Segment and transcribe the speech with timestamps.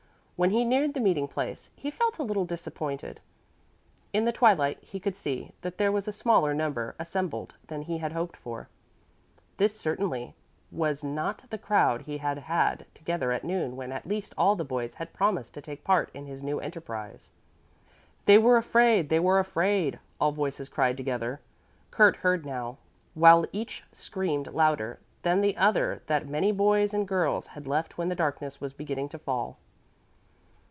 [0.37, 3.19] When he neared the meeting place, he felt a little disappointed.
[4.11, 7.99] In the twilight he could see that there was a smaller number assembled than he
[7.99, 8.67] had hoped for.
[9.57, 10.33] This certainly
[10.71, 14.65] was not the crowd he had had together at noon when at least all the
[14.65, 17.29] boys had promised to take part in his new enterprise.
[18.25, 21.39] "They were afraid, they were afraid," all voices cried together.
[21.91, 22.79] Kurt heard now,
[23.13, 28.09] while each screamed louder than the other that many boys and girls had left when
[28.09, 29.59] the darkness was beginning to fall.